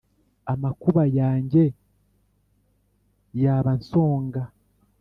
[0.53, 1.63] amakuba yanjye
[3.41, 4.41] y’abansonga